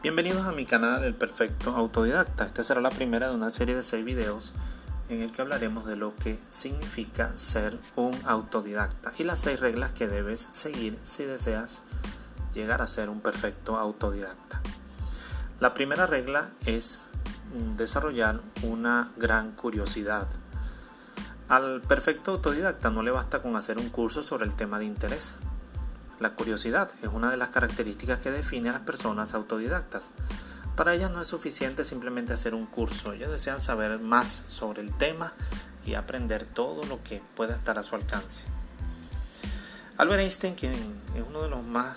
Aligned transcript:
Bienvenidos 0.00 0.46
a 0.46 0.52
mi 0.52 0.64
canal 0.64 1.02
El 1.02 1.16
Perfecto 1.16 1.74
Autodidacta. 1.74 2.46
Esta 2.46 2.62
será 2.62 2.80
la 2.80 2.90
primera 2.90 3.30
de 3.30 3.34
una 3.34 3.50
serie 3.50 3.74
de 3.74 3.82
6 3.82 4.04
videos 4.04 4.52
en 5.08 5.22
el 5.22 5.32
que 5.32 5.42
hablaremos 5.42 5.86
de 5.86 5.96
lo 5.96 6.14
que 6.14 6.38
significa 6.50 7.36
ser 7.36 7.76
un 7.96 8.16
autodidacta 8.24 9.12
y 9.18 9.24
las 9.24 9.40
6 9.40 9.58
reglas 9.58 9.90
que 9.90 10.06
debes 10.06 10.50
seguir 10.52 10.96
si 11.02 11.24
deseas 11.24 11.82
llegar 12.54 12.80
a 12.80 12.86
ser 12.86 13.10
un 13.10 13.20
perfecto 13.20 13.76
autodidacta. 13.76 14.60
La 15.58 15.74
primera 15.74 16.06
regla 16.06 16.50
es 16.64 17.02
desarrollar 17.76 18.40
una 18.62 19.10
gran 19.16 19.50
curiosidad. 19.50 20.28
Al 21.48 21.80
perfecto 21.80 22.30
autodidacta 22.30 22.90
no 22.90 23.02
le 23.02 23.10
basta 23.10 23.42
con 23.42 23.56
hacer 23.56 23.78
un 23.78 23.88
curso 23.88 24.22
sobre 24.22 24.46
el 24.46 24.54
tema 24.54 24.78
de 24.78 24.84
interés 24.84 25.34
la 26.20 26.30
curiosidad 26.30 26.90
es 27.02 27.08
una 27.08 27.30
de 27.30 27.36
las 27.36 27.50
características 27.50 28.18
que 28.18 28.30
define 28.30 28.70
a 28.70 28.72
las 28.72 28.82
personas 28.82 29.34
autodidactas. 29.34 30.12
Para 30.76 30.94
ellas 30.94 31.10
no 31.10 31.20
es 31.20 31.28
suficiente 31.28 31.84
simplemente 31.84 32.32
hacer 32.32 32.54
un 32.54 32.66
curso, 32.66 33.12
ellos 33.12 33.30
desean 33.30 33.60
saber 33.60 33.98
más 33.98 34.44
sobre 34.48 34.82
el 34.82 34.92
tema 34.96 35.32
y 35.84 35.94
aprender 35.94 36.44
todo 36.44 36.84
lo 36.84 37.02
que 37.02 37.22
pueda 37.34 37.56
estar 37.56 37.78
a 37.78 37.82
su 37.82 37.94
alcance. 37.94 38.46
Albert 39.96 40.20
Einstein, 40.20 40.54
quien 40.54 40.72
es 40.72 41.24
uno 41.26 41.42
de 41.42 41.48
los 41.48 41.64
más 41.64 41.96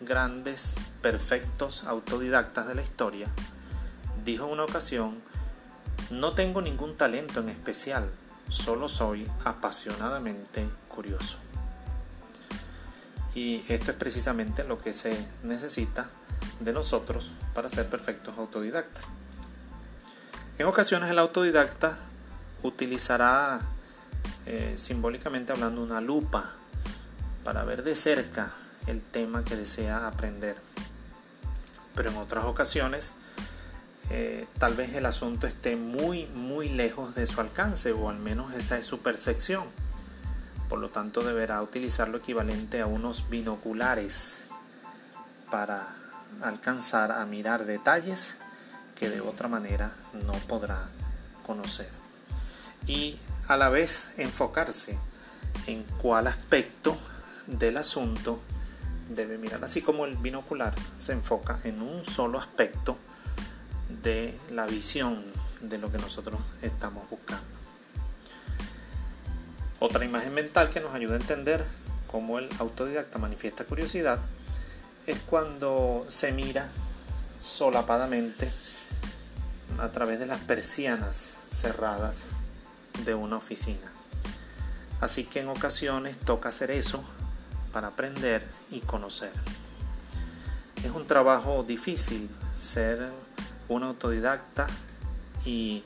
grandes, 0.00 0.74
perfectos 1.00 1.84
autodidactas 1.84 2.66
de 2.66 2.74
la 2.74 2.82
historia, 2.82 3.28
dijo 4.24 4.46
en 4.46 4.52
una 4.52 4.64
ocasión, 4.64 5.22
no 6.10 6.32
tengo 6.32 6.60
ningún 6.60 6.96
talento 6.96 7.40
en 7.40 7.48
especial, 7.48 8.10
solo 8.48 8.88
soy 8.88 9.26
apasionadamente 9.44 10.68
curioso. 10.88 11.38
Y 13.40 13.64
esto 13.68 13.92
es 13.92 13.96
precisamente 13.96 14.64
lo 14.64 14.78
que 14.78 14.92
se 14.92 15.16
necesita 15.44 16.10
de 16.60 16.74
nosotros 16.74 17.30
para 17.54 17.70
ser 17.70 17.88
perfectos 17.88 18.36
autodidactas. 18.36 19.02
En 20.58 20.66
ocasiones 20.66 21.08
el 21.08 21.18
autodidacta 21.18 21.96
utilizará 22.62 23.60
eh, 24.44 24.74
simbólicamente 24.76 25.52
hablando 25.52 25.82
una 25.82 26.02
lupa 26.02 26.50
para 27.42 27.64
ver 27.64 27.82
de 27.82 27.96
cerca 27.96 28.52
el 28.86 29.00
tema 29.00 29.42
que 29.42 29.56
desea 29.56 30.06
aprender. 30.06 30.56
Pero 31.94 32.10
en 32.10 32.18
otras 32.18 32.44
ocasiones 32.44 33.14
eh, 34.10 34.48
tal 34.58 34.74
vez 34.74 34.92
el 34.92 35.06
asunto 35.06 35.46
esté 35.46 35.76
muy 35.76 36.26
muy 36.26 36.68
lejos 36.68 37.14
de 37.14 37.26
su 37.26 37.40
alcance 37.40 37.92
o 37.92 38.10
al 38.10 38.18
menos 38.18 38.52
esa 38.52 38.76
es 38.76 38.84
su 38.84 38.98
percepción 38.98 39.64
por 40.70 40.78
lo 40.78 40.90
tanto 40.90 41.22
deberá 41.22 41.60
utilizar 41.60 42.08
lo 42.08 42.18
equivalente 42.18 42.80
a 42.80 42.86
unos 42.86 43.28
binoculares 43.28 44.44
para 45.50 45.88
alcanzar 46.42 47.10
a 47.10 47.26
mirar 47.26 47.66
detalles 47.66 48.36
que 48.94 49.10
de 49.10 49.20
otra 49.20 49.48
manera 49.48 49.92
no 50.24 50.32
podrá 50.32 50.88
conocer. 51.44 51.88
Y 52.86 53.18
a 53.48 53.56
la 53.56 53.68
vez 53.68 54.06
enfocarse 54.16 54.96
en 55.66 55.82
cuál 56.00 56.28
aspecto 56.28 56.96
del 57.48 57.76
asunto 57.76 58.40
debe 59.08 59.38
mirar, 59.38 59.64
así 59.64 59.82
como 59.82 60.04
el 60.04 60.16
binocular 60.16 60.72
se 60.98 61.12
enfoca 61.12 61.58
en 61.64 61.82
un 61.82 62.04
solo 62.04 62.38
aspecto 62.38 62.96
de 64.04 64.38
la 64.50 64.66
visión 64.66 65.24
de 65.60 65.78
lo 65.78 65.90
que 65.90 65.98
nosotros 65.98 66.40
estamos 66.62 67.10
buscando. 67.10 67.44
Otra 69.80 70.04
imagen 70.04 70.34
mental 70.34 70.68
que 70.68 70.80
nos 70.80 70.94
ayuda 70.94 71.14
a 71.14 71.20
entender 71.20 71.64
cómo 72.06 72.38
el 72.38 72.50
autodidacta 72.58 73.18
manifiesta 73.18 73.64
curiosidad 73.64 74.18
es 75.06 75.18
cuando 75.20 76.04
se 76.08 76.32
mira 76.32 76.68
solapadamente 77.40 78.50
a 79.78 79.88
través 79.88 80.18
de 80.18 80.26
las 80.26 80.38
persianas 80.40 81.30
cerradas 81.50 82.24
de 83.06 83.14
una 83.14 83.38
oficina. 83.38 83.90
Así 85.00 85.24
que 85.24 85.40
en 85.40 85.48
ocasiones 85.48 86.18
toca 86.18 86.50
hacer 86.50 86.70
eso 86.70 87.02
para 87.72 87.88
aprender 87.88 88.46
y 88.70 88.80
conocer. 88.80 89.32
Es 90.84 90.90
un 90.90 91.06
trabajo 91.06 91.62
difícil 91.62 92.28
ser 92.54 93.08
un 93.68 93.82
autodidacta 93.82 94.66
y 95.46 95.84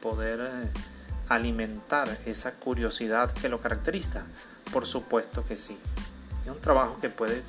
poder 0.00 0.40
eh, 0.40 0.70
alimentar 1.28 2.08
esa 2.26 2.54
curiosidad 2.54 3.32
que 3.32 3.48
lo 3.48 3.60
caracteriza? 3.60 4.24
Por 4.72 4.86
supuesto 4.86 5.44
que 5.44 5.56
sí. 5.56 5.78
Es 6.44 6.50
un 6.50 6.60
trabajo 6.60 6.98
que 7.00 7.10
puede 7.10 7.42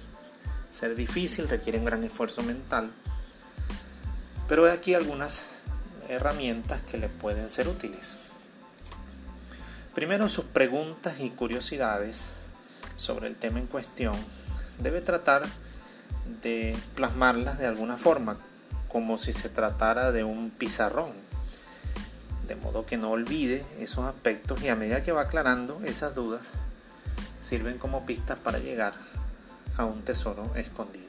ser 0.72 0.96
difícil, 0.96 1.48
requiere 1.48 1.80
un 1.80 1.86
gran 1.86 2.04
esfuerzo 2.04 2.44
mental, 2.44 2.92
pero 4.48 4.66
hay 4.66 4.72
aquí 4.72 4.94
algunas 4.94 5.42
herramientas 6.08 6.82
que 6.82 6.98
le 6.98 7.10
pueden 7.10 7.50
ser 7.50 7.68
útiles. 7.68 8.16
Primero, 9.94 10.30
sus 10.30 10.46
preguntas 10.46 11.20
y 11.20 11.32
curiosidades 11.32 12.26
sobre 12.98 13.28
el 13.28 13.36
tema 13.36 13.60
en 13.60 13.68
cuestión 13.68 14.16
debe 14.80 15.02
tratar 15.02 15.44
de 16.42 16.78
plasmarlas 16.96 17.58
de 17.58 17.68
alguna 17.68 17.98
forma, 17.98 18.38
como 18.90 19.18
si 19.18 19.34
se 19.34 19.50
tratara 19.50 20.12
de 20.12 20.24
un 20.24 20.52
pizarrón 20.52 21.27
de 22.48 22.56
modo 22.56 22.86
que 22.86 22.98
no 22.98 23.12
olvide 23.12 23.66
esos 23.80 24.06
aspectos 24.06 24.62
y 24.64 24.70
a 24.70 24.76
medida 24.76 25.04
que 25.04 25.12
va 25.12 25.24
aclarando 25.24 25.82
esas 25.84 26.16
dudas, 26.16 26.48
sirven 27.42 27.78
como 27.78 28.06
pistas 28.06 28.40
para 28.40 28.60
llegar 28.60 28.94
a 29.76 29.86
un 29.86 30.02
tesoro 30.04 30.56
escondido. 30.56 31.08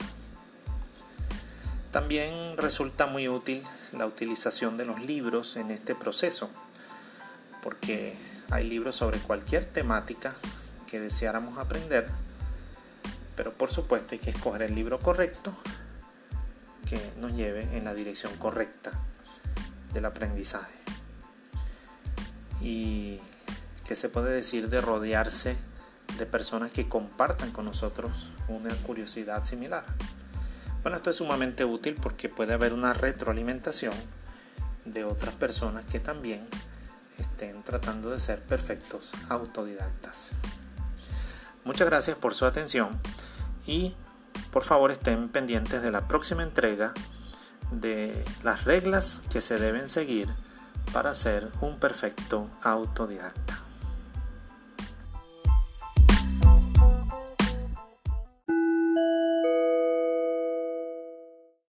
También 1.92 2.56
resulta 2.56 3.06
muy 3.06 3.28
útil 3.28 3.62
la 3.92 4.04
utilización 4.06 4.76
de 4.76 4.84
los 4.84 5.00
libros 5.00 5.56
en 5.56 5.70
este 5.70 5.94
proceso, 5.94 6.50
porque 7.62 8.16
hay 8.50 8.68
libros 8.68 8.96
sobre 8.96 9.18
cualquier 9.18 9.64
temática 9.64 10.34
que 10.86 11.00
deseáramos 11.00 11.58
aprender, 11.58 12.08
pero 13.36 13.52
por 13.52 13.70
supuesto 13.70 14.14
hay 14.14 14.18
que 14.18 14.30
escoger 14.30 14.62
el 14.62 14.74
libro 14.74 14.98
correcto 14.98 15.54
que 16.88 17.00
nos 17.20 17.32
lleve 17.32 17.76
en 17.76 17.84
la 17.84 17.94
dirección 17.94 18.36
correcta 18.36 18.92
del 19.92 20.04
aprendizaje 20.04 20.78
y 22.60 23.20
qué 23.84 23.94
se 23.94 24.08
puede 24.08 24.32
decir 24.32 24.68
de 24.68 24.80
rodearse 24.80 25.56
de 26.18 26.26
personas 26.26 26.72
que 26.72 26.88
compartan 26.88 27.52
con 27.52 27.64
nosotros 27.64 28.30
una 28.48 28.74
curiosidad 28.74 29.44
similar. 29.44 29.84
Bueno, 30.82 30.96
esto 30.96 31.10
es 31.10 31.16
sumamente 31.16 31.64
útil 31.64 31.96
porque 32.00 32.28
puede 32.28 32.54
haber 32.54 32.72
una 32.72 32.92
retroalimentación 32.92 33.94
de 34.84 35.04
otras 35.04 35.34
personas 35.34 35.84
que 35.84 36.00
también 36.00 36.46
estén 37.18 37.62
tratando 37.62 38.10
de 38.10 38.20
ser 38.20 38.40
perfectos 38.40 39.10
autodidactas. 39.28 40.32
Muchas 41.64 41.88
gracias 41.88 42.16
por 42.16 42.34
su 42.34 42.46
atención 42.46 42.98
y 43.66 43.94
por 44.52 44.64
favor 44.64 44.90
estén 44.90 45.28
pendientes 45.28 45.82
de 45.82 45.90
la 45.90 46.08
próxima 46.08 46.42
entrega 46.42 46.94
de 47.70 48.24
las 48.42 48.64
reglas 48.64 49.20
que 49.30 49.40
se 49.40 49.58
deben 49.58 49.88
seguir 49.88 50.28
para 50.92 51.14
ser 51.14 51.48
un 51.60 51.78
perfecto 51.78 52.48
autodidacta. 52.62 53.67